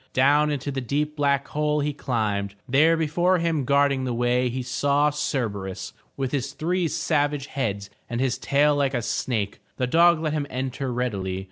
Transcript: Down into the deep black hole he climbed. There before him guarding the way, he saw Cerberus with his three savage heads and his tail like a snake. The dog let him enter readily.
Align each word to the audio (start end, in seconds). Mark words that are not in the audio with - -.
Down 0.13 0.49
into 0.49 0.71
the 0.71 0.81
deep 0.81 1.15
black 1.15 1.47
hole 1.49 1.81
he 1.81 1.93
climbed. 1.93 2.55
There 2.67 2.97
before 2.97 3.37
him 3.37 3.65
guarding 3.65 4.03
the 4.03 4.15
way, 4.15 4.49
he 4.49 4.63
saw 4.63 5.11
Cerberus 5.11 5.93
with 6.17 6.31
his 6.31 6.53
three 6.53 6.87
savage 6.87 7.45
heads 7.45 7.91
and 8.09 8.19
his 8.19 8.39
tail 8.39 8.75
like 8.75 8.95
a 8.95 9.03
snake. 9.03 9.61
The 9.77 9.85
dog 9.85 10.19
let 10.19 10.33
him 10.33 10.47
enter 10.49 10.91
readily. 10.91 11.39